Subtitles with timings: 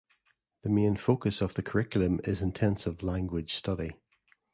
[0.63, 3.93] The main focus of the curriculum is intensive language study.